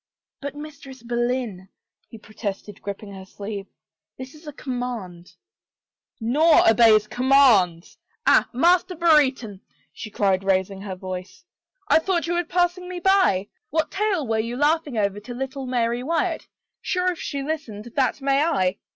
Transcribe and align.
"But 0.41 0.55
Mistress 0.55 1.03
Boleyn," 1.03 1.69
he 2.09 2.17
protested, 2.17 2.81
gripping 2.81 3.13
her 3.13 3.23
sleeve," 3.23 3.67
this 4.17 4.33
is 4.33 4.47
a 4.47 4.51
conunand 4.51 5.35
—""Nor, 6.19 6.67
obeys 6.67 7.03
such 7.03 7.11
commands.... 7.11 7.99
Ah, 8.25 8.49
Master 8.51 8.95
Brere 8.95 9.29
ton,'^ 9.29 9.59
she. 9.93 10.09
cried, 10.09 10.43
raising 10.43 10.81
her 10.81 10.95
voice." 10.95 11.45
I 11.87 11.99
thought 11.99 12.25
you 12.25 12.33
were 12.33 12.43
passing 12.43 12.89
me 12.89 12.99
by. 12.99 13.49
What 13.69 13.91
tale 13.91 14.25
were 14.25 14.39
you 14.39 14.57
laughing 14.57 14.97
over 14.97 15.19
to 15.19 15.35
little 15.35 15.67
Mary 15.67 16.01
Wyatt? 16.01 16.47
Sure, 16.81 17.11
if 17.11 17.19
she 17.19 17.43
listened, 17.43 17.91
that 17.95 18.21
may 18.21 18.41
I 18.43 18.77